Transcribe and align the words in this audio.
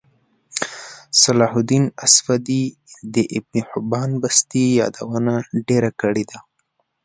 صلاحالدیناصفدی 1.23 2.61
دابنحبانبستيیادونهډیره 3.13 5.87
کړیده 6.01 6.39